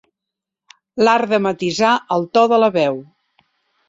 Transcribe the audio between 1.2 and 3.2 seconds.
de matisar el to de la veu.